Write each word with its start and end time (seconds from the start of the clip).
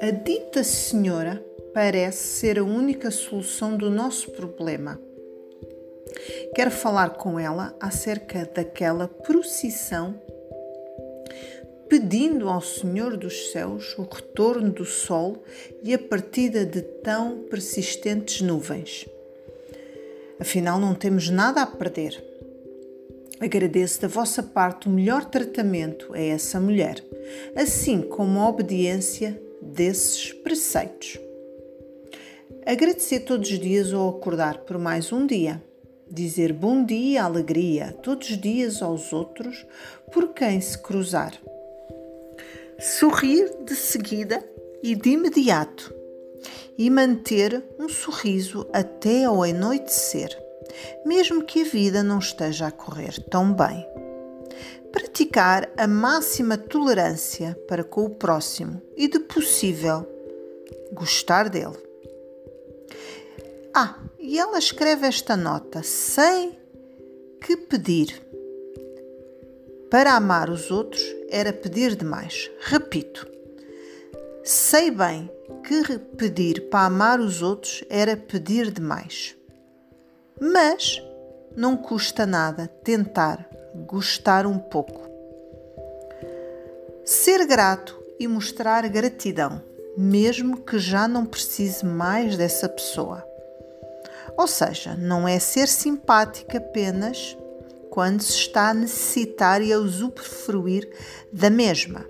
A 0.00 0.10
dita 0.10 0.64
senhora 0.64 1.44
parece 1.72 2.18
ser 2.18 2.58
a 2.58 2.64
única 2.64 3.10
solução 3.10 3.76
do 3.76 3.90
nosso 3.90 4.30
problema. 4.32 5.00
Quero 6.54 6.70
falar 6.70 7.10
com 7.10 7.38
ela 7.38 7.74
acerca 7.80 8.50
daquela 8.54 9.08
procissão 9.08 10.20
pedindo 11.88 12.48
ao 12.48 12.60
Senhor 12.60 13.16
dos 13.16 13.50
céus 13.50 13.96
o 13.96 14.02
retorno 14.02 14.70
do 14.70 14.84
sol 14.84 15.42
e 15.82 15.94
a 15.94 15.98
partida 15.98 16.66
de 16.66 16.82
tão 16.82 17.44
persistentes 17.44 18.42
nuvens. 18.42 19.06
Afinal, 20.38 20.78
não 20.78 20.94
temos 20.94 21.30
nada 21.30 21.62
a 21.62 21.66
perder. 21.66 22.37
Agradeço 23.40 24.00
da 24.00 24.08
vossa 24.08 24.42
parte 24.42 24.88
o 24.88 24.90
melhor 24.90 25.24
tratamento 25.24 26.12
a 26.12 26.20
essa 26.20 26.58
mulher, 26.58 27.04
assim 27.54 28.02
como 28.02 28.40
a 28.40 28.48
obediência 28.48 29.40
desses 29.62 30.32
preceitos. 30.32 31.20
Agradecer 32.66 33.20
todos 33.20 33.50
os 33.50 33.58
dias 33.58 33.92
ao 33.92 34.08
acordar 34.08 34.58
por 34.58 34.76
mais 34.76 35.12
um 35.12 35.24
dia. 35.24 35.62
Dizer 36.10 36.52
bom 36.52 36.84
dia, 36.84 37.22
alegria, 37.22 37.92
todos 38.02 38.28
os 38.30 38.40
dias 38.40 38.82
aos 38.82 39.12
outros 39.12 39.64
por 40.12 40.34
quem 40.34 40.60
se 40.60 40.76
cruzar. 40.76 41.32
Sorrir 42.80 43.50
de 43.64 43.76
seguida 43.76 44.42
e 44.82 44.94
de 44.94 45.10
imediato. 45.10 45.94
E 46.76 46.90
manter 46.90 47.64
um 47.78 47.88
sorriso 47.88 48.68
até 48.72 49.24
ao 49.24 49.42
anoitecer, 49.42 50.30
mesmo 51.04 51.44
que 51.44 51.62
a 51.62 51.64
vida 51.64 52.02
não 52.02 52.18
esteja 52.18 52.66
a 52.66 52.72
correr 52.72 53.22
tão 53.30 53.52
bem. 53.52 53.86
Praticar 54.92 55.70
a 55.76 55.86
máxima 55.86 56.56
tolerância 56.56 57.56
para 57.68 57.84
com 57.84 58.04
o 58.04 58.10
próximo 58.10 58.80
e, 58.96 59.06
de 59.06 59.18
possível, 59.18 60.06
gostar 60.92 61.48
dele. 61.48 61.76
Ah, 63.74 63.98
e 64.18 64.38
ela 64.38 64.58
escreve 64.58 65.06
esta 65.06 65.36
nota 65.36 65.82
sem 65.82 66.58
que 67.40 67.56
pedir. 67.56 68.22
Para 69.90 70.14
amar 70.14 70.50
os 70.50 70.70
outros 70.70 71.02
era 71.30 71.52
pedir 71.52 71.94
demais. 71.94 72.50
Repito, 72.60 73.26
sei 74.42 74.90
bem 74.90 75.30
que 75.64 75.98
pedir 76.16 76.68
para 76.68 76.86
amar 76.86 77.20
os 77.20 77.42
outros 77.42 77.84
era 77.88 78.16
pedir 78.16 78.70
demais. 78.70 79.37
Mas 80.40 81.02
não 81.56 81.76
custa 81.76 82.24
nada 82.24 82.68
tentar 82.84 83.48
gostar 83.86 84.46
um 84.46 84.58
pouco. 84.58 85.08
Ser 87.04 87.46
grato 87.46 88.00
e 88.18 88.28
mostrar 88.28 88.88
gratidão, 88.88 89.62
mesmo 89.96 90.58
que 90.58 90.78
já 90.78 91.08
não 91.08 91.24
precise 91.24 91.84
mais 91.84 92.36
dessa 92.36 92.68
pessoa. 92.68 93.24
Ou 94.36 94.46
seja, 94.46 94.94
não 94.94 95.26
é 95.26 95.38
ser 95.38 95.66
simpática 95.66 96.58
apenas 96.58 97.36
quando 97.90 98.22
se 98.22 98.34
está 98.34 98.70
a 98.70 98.74
necessitar 98.74 99.60
e 99.62 99.72
a 99.72 99.78
usufruir 99.78 100.88
da 101.32 101.50
mesma. 101.50 102.04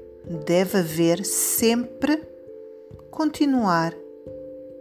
Deve 0.45 0.79
haver 0.79 1.25
sempre 1.25 2.23
continuar 3.11 3.95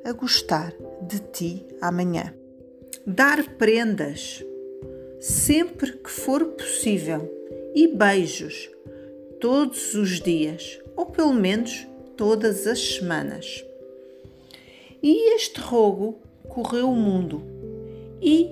a 0.04 0.12
gostar 0.12 0.74
de 1.02 1.20
ti 1.20 1.68
amanhã. 1.82 2.34
Dar 3.10 3.42
prendas 3.56 4.44
sempre 5.18 5.94
que 5.94 6.12
for 6.12 6.44
possível 6.44 7.34
e 7.74 7.88
beijos 7.88 8.70
todos 9.40 9.94
os 9.94 10.20
dias 10.20 10.78
ou 10.94 11.06
pelo 11.06 11.32
menos 11.32 11.88
todas 12.18 12.68
as 12.68 12.96
semanas. 12.96 13.64
E 15.02 15.36
este 15.36 15.62
rogo 15.62 16.20
correu 16.50 16.90
o 16.90 16.96
mundo 16.98 17.42
e, 18.22 18.52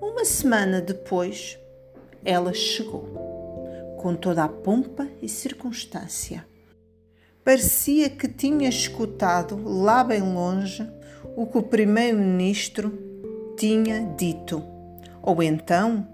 uma 0.00 0.24
semana 0.24 0.80
depois, 0.80 1.58
ela 2.24 2.54
chegou, 2.54 3.04
com 4.00 4.14
toda 4.14 4.42
a 4.42 4.48
pompa 4.48 5.06
e 5.20 5.28
circunstância. 5.28 6.46
Parecia 7.44 8.08
que 8.08 8.26
tinha 8.26 8.70
escutado 8.70 9.62
lá 9.62 10.02
bem 10.02 10.22
longe 10.22 10.82
o 11.36 11.46
que 11.46 11.58
o 11.58 11.62
primeiro-ministro 11.62 13.11
tinha 13.62 14.12
dito, 14.18 14.60
ou 15.22 15.40
então 15.40 16.04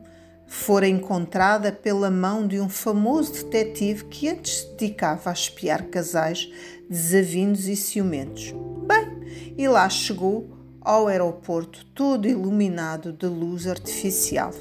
fora 0.47 0.87
encontrada 0.87 1.73
pela 1.73 2.11
mão 2.11 2.47
de 2.47 2.61
um 2.61 2.69
famoso 2.69 3.33
detetive 3.33 4.05
que 4.05 4.29
antes 4.29 4.59
se 4.59 4.71
dedicava 4.73 5.31
a 5.31 5.33
espiar 5.33 5.85
casais 5.85 6.53
desavindos 6.91 7.67
e 7.67 7.75
ciumentos. 7.75 8.55
Bem, 8.87 9.55
e 9.57 9.67
lá 9.67 9.89
chegou 9.89 10.47
ao 10.83 11.07
aeroporto 11.07 11.87
todo 11.95 12.29
iluminado 12.29 13.15
de 13.15 13.25
luz 13.25 13.67
artificial. 13.67 14.53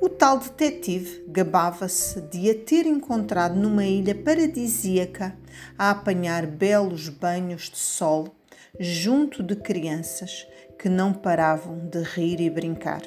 O 0.00 0.08
tal 0.08 0.38
detetive 0.38 1.24
gabava-se 1.26 2.20
de 2.20 2.50
a 2.50 2.54
ter 2.54 2.86
encontrado 2.86 3.56
numa 3.56 3.84
ilha 3.84 4.14
paradisíaca 4.14 5.36
a 5.76 5.90
apanhar 5.90 6.46
belos 6.46 7.08
banhos 7.08 7.62
de 7.62 7.78
sol 7.78 8.28
junto 8.78 9.42
de 9.42 9.56
crianças 9.56 10.46
que 10.78 10.88
não 10.88 11.12
paravam 11.12 11.78
de 11.78 12.02
rir 12.02 12.40
e 12.40 12.48
brincar. 12.48 13.02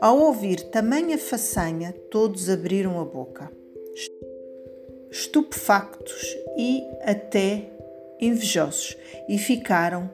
Ao 0.00 0.18
ouvir 0.18 0.70
tamanha 0.70 1.18
façanha, 1.18 1.92
todos 2.10 2.48
abriram 2.48 2.98
a 2.98 3.04
boca, 3.04 3.50
estupefactos 5.10 6.36
e 6.56 6.82
até 7.02 7.70
invejosos, 8.20 8.96
e 9.28 9.38
ficaram 9.38 10.10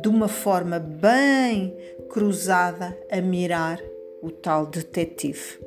de 0.00 0.08
uma 0.08 0.28
forma 0.28 0.78
bem 0.78 1.76
cruzada 2.08 2.96
a 3.10 3.20
mirar 3.20 3.80
o 4.22 4.30
tal 4.30 4.66
detetive. 4.66 5.58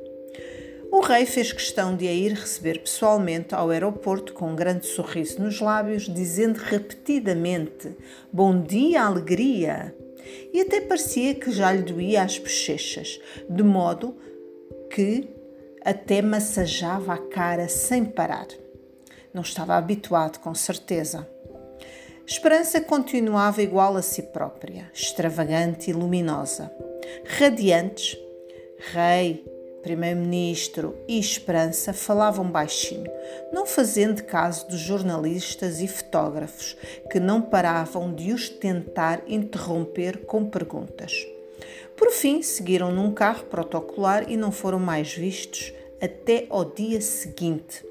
O 0.92 1.00
rei 1.00 1.24
fez 1.24 1.52
questão 1.52 1.96
de 1.96 2.08
a 2.08 2.12
ir 2.12 2.32
receber 2.32 2.80
pessoalmente 2.80 3.54
ao 3.54 3.70
aeroporto 3.70 4.32
com 4.32 4.50
um 4.50 4.56
grande 4.56 4.86
sorriso 4.86 5.40
nos 5.40 5.60
lábios, 5.60 6.12
dizendo 6.12 6.56
repetidamente: 6.56 7.96
Bom 8.32 8.60
dia, 8.60 9.04
alegria! 9.04 9.94
E 10.52 10.60
até 10.60 10.80
parecia 10.80 11.34
que 11.34 11.50
já 11.50 11.72
lhe 11.72 11.82
doía 11.82 12.22
as 12.22 12.38
bochechas, 12.38 13.20
de 13.48 13.62
modo 13.62 14.16
que 14.90 15.28
até 15.82 16.20
massageava 16.20 17.14
a 17.14 17.18
cara 17.18 17.68
sem 17.68 18.04
parar. 18.04 18.48
Não 19.32 19.42
estava 19.42 19.76
habituado, 19.76 20.38
com 20.38 20.54
certeza. 20.54 21.28
Esperança 22.26 22.80
continuava 22.80 23.62
igual 23.62 23.96
a 23.96 24.02
si 24.02 24.22
própria, 24.22 24.90
extravagante 24.94 25.90
e 25.90 25.92
luminosa. 25.92 26.70
Radiantes, 27.24 28.16
rei, 28.92 29.44
primeiro-ministro 29.82 30.96
e 31.08 31.18
Esperança 31.18 31.92
falavam 31.92 32.50
baixinho, 32.50 33.10
não 33.52 33.66
fazendo 33.66 34.22
caso 34.24 34.68
dos 34.68 34.80
jornalistas 34.80 35.80
e 35.80 35.88
fotógrafos 35.88 36.76
que 37.10 37.18
não 37.18 37.40
paravam 37.40 38.12
de 38.12 38.32
os 38.32 38.48
tentar 38.48 39.22
interromper 39.26 40.24
com 40.26 40.44
perguntas. 40.44 41.26
Por 41.96 42.10
fim, 42.10 42.42
seguiram 42.42 42.90
num 42.90 43.12
carro 43.12 43.44
protocolar 43.44 44.30
e 44.30 44.36
não 44.36 44.50
foram 44.50 44.78
mais 44.78 45.12
vistos 45.14 45.72
até 46.00 46.46
ao 46.48 46.64
dia 46.64 47.00
seguinte. 47.00 47.84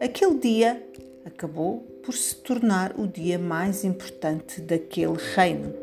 Aquele 0.00 0.38
dia 0.38 0.82
acabou 1.24 1.80
por 2.04 2.14
se 2.14 2.36
tornar 2.36 2.94
o 2.98 3.06
dia 3.06 3.38
mais 3.38 3.84
importante 3.84 4.60
daquele 4.60 5.16
reino. 5.34 5.74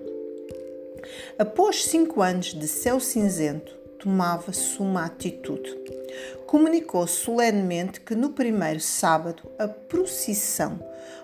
Após 1.37 1.85
cinco 1.85 2.21
anos 2.21 2.53
de 2.53 2.67
céu 2.67 2.99
cinzento, 2.99 3.80
tomava-se 4.01 4.79
uma 4.79 5.05
atitude. 5.05 5.77
Comunicou 6.47 7.05
solenemente 7.05 8.01
que 8.01 8.15
no 8.15 8.31
primeiro 8.31 8.79
sábado 8.79 9.43
a 9.57 9.67
procissão 9.67 10.79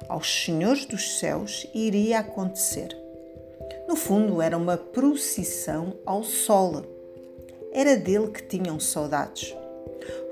aos 0.08 0.46
Senhores 0.46 0.86
dos 0.86 1.20
Céus 1.20 1.68
iria 1.74 2.20
acontecer. 2.20 2.96
No 3.88 3.96
fundo, 3.96 4.42
era 4.42 4.56
uma 4.56 4.78
procissão 4.78 5.96
ao 6.06 6.24
Sol. 6.24 6.84
Era 7.74 7.98
dele 7.98 8.30
que 8.30 8.44
tinham 8.44 8.80
saudades. 8.80 9.56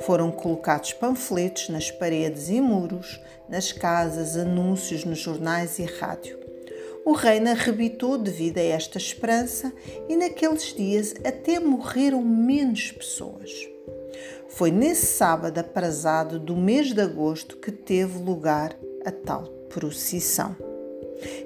Foram 0.02 0.32
colocados 0.32 0.94
panfletos 0.94 1.68
nas 1.70 1.90
paredes 1.90 2.50
e 2.50 2.62
muros, 2.62 3.20
nas 3.50 3.72
casas, 3.72 4.38
anúncios 4.38 5.04
nos 5.04 5.20
jornais 5.20 5.80
e 5.80 5.84
rádio. 5.84 6.45
O 7.06 7.12
reino 7.12 7.52
arrebitou 7.52 8.18
devido 8.18 8.58
a 8.58 8.64
esta 8.64 8.98
esperança 8.98 9.72
e 10.10 10.16
naqueles 10.16 10.74
dias 10.74 11.14
até 11.24 11.60
morreram 11.60 12.24
menos 12.24 12.92
pessoas. 12.92 13.52
Foi 14.50 14.72
nesse 14.72 15.06
sábado 15.06 15.60
aprazado 15.60 16.40
do 16.40 16.56
mês 16.56 16.94
de 16.94 17.02
agosto 17.02 17.58
que 17.58 17.72
teve 17.72 18.18
lugar 18.18 18.76
a 19.06 19.12
tal 19.12 19.44
procissão. 19.70 20.56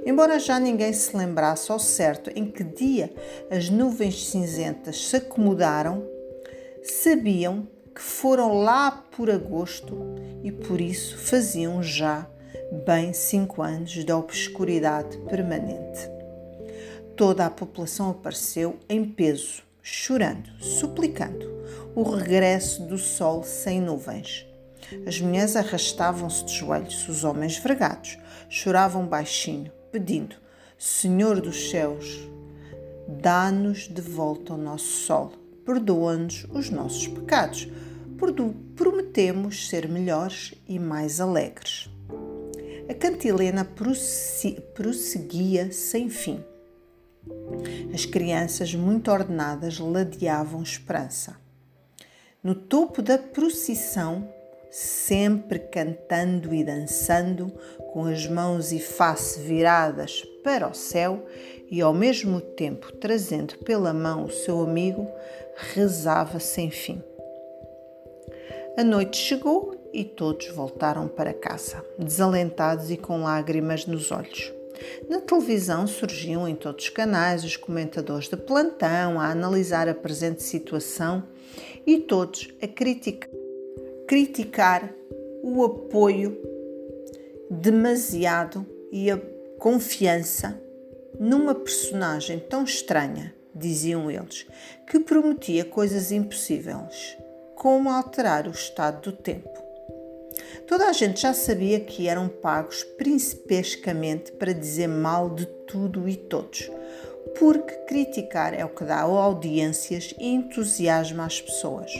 Embora 0.05 0.39
já 0.39 0.57
ninguém 0.59 0.93
se 0.93 1.15
lembrasse 1.15 1.69
ao 1.71 1.79
certo 1.79 2.31
em 2.33 2.49
que 2.49 2.63
dia 2.63 3.13
as 3.51 3.69
nuvens 3.69 4.29
cinzentas 4.29 5.09
se 5.09 5.17
acomodaram, 5.17 6.07
sabiam 6.81 7.67
que 7.93 8.01
foram 8.01 8.61
lá 8.61 8.91
por 9.11 9.29
agosto 9.29 9.97
e 10.41 10.53
por 10.53 10.79
isso 10.79 11.17
faziam 11.17 11.83
já 11.83 12.25
bem 12.85 13.13
cinco 13.13 13.61
anos 13.61 13.91
de 13.91 14.11
obscuridade 14.11 15.17
permanente. 15.29 16.09
Toda 17.15 17.45
a 17.45 17.49
população 17.49 18.11
apareceu 18.11 18.77
em 18.87 19.03
peso, 19.03 19.63
chorando, 19.81 20.49
suplicando 20.59 21.49
o 21.95 22.03
regresso 22.03 22.83
do 22.83 22.97
sol 22.97 23.43
sem 23.43 23.81
nuvens. 23.81 24.45
As 25.05 25.19
mulheres 25.19 25.55
arrastavam-se 25.55 26.45
de 26.45 26.53
joelhos, 26.53 27.07
os 27.07 27.23
homens 27.23 27.57
vergados 27.57 28.17
choravam 28.49 29.05
baixinho, 29.05 29.71
pedindo: 29.91 30.35
Senhor 30.77 31.41
dos 31.41 31.69
céus, 31.69 32.27
dá-nos 33.07 33.87
de 33.87 34.01
volta 34.01 34.53
o 34.53 34.57
nosso 34.57 35.05
sol, 35.05 35.33
perdoa-nos 35.65 36.45
os 36.49 36.69
nossos 36.69 37.07
pecados, 37.07 37.67
prometemos 38.75 39.67
ser 39.67 39.87
melhores 39.87 40.53
e 40.67 40.79
mais 40.79 41.19
alegres. 41.19 41.89
A 42.89 42.93
cantilena 42.95 43.63
prosseguia 44.73 45.71
sem 45.71 46.09
fim. 46.09 46.43
As 47.93 48.03
crianças 48.03 48.73
muito 48.73 49.11
ordenadas 49.11 49.77
ladeavam 49.77 50.63
esperança. 50.63 51.37
No 52.43 52.55
topo 52.55 53.03
da 53.03 53.19
procissão, 53.19 54.27
sempre 54.71 55.59
cantando 55.59 56.51
e 56.51 56.63
dançando, 56.63 57.53
com 57.93 58.05
as 58.05 58.25
mãos 58.25 58.71
e 58.71 58.79
face 58.79 59.39
viradas 59.39 60.23
para 60.43 60.67
o 60.67 60.73
céu 60.73 61.27
e 61.69 61.81
ao 61.81 61.93
mesmo 61.93 62.41
tempo 62.41 62.91
trazendo 62.93 63.55
pela 63.59 63.93
mão 63.93 64.25
o 64.25 64.31
seu 64.31 64.61
amigo, 64.61 65.07
rezava 65.55 66.39
sem 66.39 66.71
fim. 66.71 67.03
A 68.75 68.83
noite 68.83 69.17
chegou 69.17 69.78
e 69.93 70.03
todos 70.03 70.47
voltaram 70.49 71.07
para 71.07 71.33
casa, 71.33 71.83
desalentados 71.97 72.91
e 72.91 72.97
com 72.97 73.23
lágrimas 73.23 73.85
nos 73.85 74.11
olhos. 74.11 74.53
Na 75.09 75.19
televisão 75.19 75.85
surgiam 75.87 76.47
em 76.47 76.55
todos 76.55 76.85
os 76.85 76.89
canais 76.89 77.43
os 77.43 77.57
comentadores 77.57 78.29
de 78.29 78.37
plantão 78.37 79.19
a 79.19 79.29
analisar 79.29 79.89
a 79.89 79.93
presente 79.93 80.43
situação 80.43 81.23
e 81.85 81.97
todos 81.97 82.49
a 82.61 82.67
criticar, 82.67 83.29
criticar 84.07 84.93
o 85.43 85.63
apoio 85.63 86.37
demasiado 87.49 88.65
e 88.91 89.09
a 89.11 89.19
confiança 89.57 90.61
numa 91.19 91.53
personagem 91.53 92.39
tão 92.39 92.63
estranha, 92.63 93.33
diziam 93.53 94.09
eles, 94.09 94.45
que 94.87 94.99
prometia 94.99 95.65
coisas 95.65 96.11
impossíveis 96.11 97.17
como 97.55 97.89
alterar 97.89 98.47
o 98.47 98.51
estado 98.51 99.11
do 99.11 99.17
tempo. 99.17 99.68
Toda 100.69 100.85
a 100.85 100.93
gente 100.93 101.21
já 101.21 101.33
sabia 101.33 101.79
que 101.79 102.07
eram 102.07 102.27
pagos 102.27 102.83
principescamente 102.83 104.31
para 104.33 104.53
dizer 104.53 104.85
mal 104.85 105.27
de 105.27 105.47
tudo 105.65 106.07
e 106.07 106.15
todos, 106.15 106.69
porque 107.39 107.73
criticar 107.87 108.53
é 108.53 108.63
o 108.63 108.69
que 108.69 108.83
dá 108.83 108.99
audiências 108.99 110.13
e 110.19 110.27
entusiasma 110.27 111.25
as 111.25 111.41
pessoas. 111.41 111.91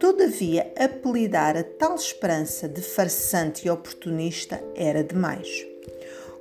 Todavia, 0.00 0.72
apelidar 0.76 1.56
a 1.56 1.62
tal 1.62 1.94
esperança 1.94 2.68
de 2.68 2.82
farsante 2.82 3.68
e 3.68 3.70
oportunista 3.70 4.60
era 4.74 5.04
demais. 5.04 5.64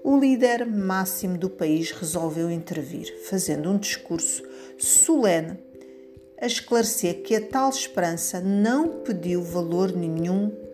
O 0.03 0.18
líder 0.18 0.65
máximo 0.65 1.38
do 1.38 1.51
país 1.51 1.91
resolveu 1.91 2.50
intervir, 2.50 3.21
fazendo 3.30 3.69
um 3.69 3.77
discurso 3.77 4.41
solene 4.80 5.59
a 6.41 6.48
esclarecer 6.48 7.21
que 7.21 7.36
a 7.36 7.41
tal 7.41 7.69
esperança 7.69 8.41
não 8.41 9.03
pediu 9.03 9.44
valor 9.44 9.95
nenhum 9.95 10.65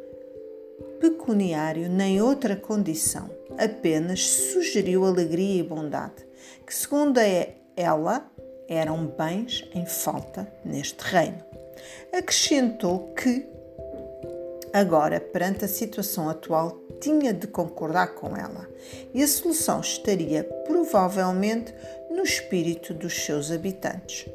pecuniário 1.01 1.89
nem 1.89 2.21
outra 2.21 2.56
condição, 2.56 3.27
apenas 3.57 4.21
sugeriu 4.24 5.03
alegria 5.03 5.59
e 5.59 5.63
bondade, 5.63 6.25
que, 6.65 6.74
segundo 6.74 7.19
ela, 7.75 8.31
eram 8.69 9.07
bens 9.07 9.68
em 9.74 9.83
falta 9.86 10.48
neste 10.63 11.01
reino. 11.03 11.44
Acrescentou 12.13 13.13
que, 13.15 13.48
agora, 14.71 15.19
perante 15.19 15.65
a 15.65 15.68
situação 15.68 16.30
atual, 16.30 16.80
tinha 17.01 17.33
de 17.33 17.48
concordar 17.48 18.13
com 18.13 18.38
ela 18.38 18.69
e 19.12 19.24
a 19.24 19.27
solução 19.27 19.81
estaria 19.81 20.44
provavelmente 20.44 21.74
no 22.12 22.21
espírito 22.21 22.94
dos 22.94 23.25
seus 23.25 23.51
habitantes 23.51 24.30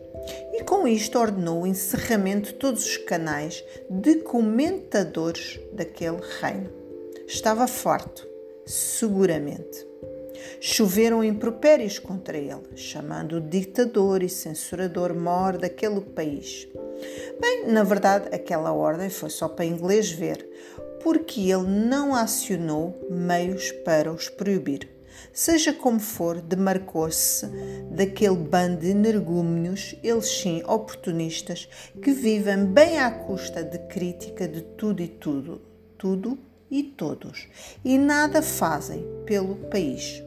e 0.52 0.64
com 0.64 0.86
isto 0.86 1.18
ordenou 1.18 1.62
o 1.62 1.66
encerramento 1.66 2.48
de 2.48 2.54
todos 2.54 2.84
os 2.84 2.96
canais 2.96 3.64
de 3.88 4.16
comentadores 4.16 5.60
daquele 5.72 6.20
reino. 6.40 6.70
Estava 7.26 7.66
farto, 7.66 8.26
seguramente. 8.64 9.86
Choveram 10.60 11.24
impropérios 11.24 11.98
contra 11.98 12.36
ele, 12.36 12.62
chamando-o 12.76 13.40
ditador 13.40 14.22
e 14.22 14.28
censurador 14.28 15.14
maior 15.14 15.58
daquele 15.58 16.00
país. 16.00 16.68
Bem, 17.40 17.66
na 17.66 17.82
verdade, 17.82 18.28
aquela 18.34 18.72
ordem 18.72 19.10
foi 19.10 19.28
só 19.28 19.48
para 19.48 19.64
inglês 19.64 20.10
ver, 20.10 20.48
porque 21.02 21.40
ele 21.40 21.66
não 21.66 22.14
acionou 22.14 22.98
meios 23.10 23.70
para 23.84 24.12
os 24.12 24.28
proibir. 24.28 24.95
Seja 25.32 25.72
como 25.72 26.00
for, 26.00 26.40
demarcou-se 26.40 27.46
daquele 27.90 28.36
bando 28.36 28.80
de 28.80 28.88
energúmenos, 28.88 29.94
eles 30.02 30.26
sim 30.26 30.62
oportunistas, 30.64 31.68
que 32.02 32.12
vivem 32.12 32.64
bem 32.64 32.98
à 32.98 33.10
custa 33.10 33.62
de 33.62 33.78
crítica 33.88 34.48
de 34.48 34.62
tudo 34.62 35.02
e 35.02 35.08
tudo, 35.08 35.60
tudo 35.98 36.38
e 36.70 36.82
todos, 36.82 37.48
e 37.84 37.98
nada 37.98 38.42
fazem 38.42 39.04
pelo 39.24 39.56
país. 39.68 40.22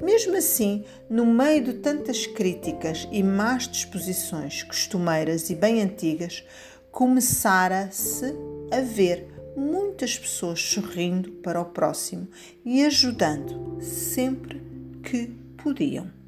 Mesmo 0.00 0.36
assim, 0.36 0.84
no 1.08 1.26
meio 1.26 1.62
de 1.62 1.74
tantas 1.74 2.26
críticas 2.26 3.06
e 3.12 3.22
más 3.22 3.68
disposições 3.68 4.62
costumeiras 4.62 5.50
e 5.50 5.54
bem 5.54 5.82
antigas, 5.82 6.42
começara-se 6.90 8.34
a 8.70 8.80
ver 8.80 9.29
muitas 9.56 10.18
pessoas 10.18 10.60
sorrindo 10.60 11.32
para 11.32 11.60
o 11.60 11.66
próximo 11.66 12.28
e 12.64 12.84
ajudando 12.84 13.78
sempre 13.80 14.62
que 15.02 15.28
podiam. 15.62 16.19